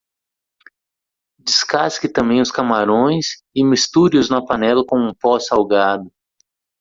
[1.37, 6.11] Descasque também os camarões e misture-os na panela com um pó salgado.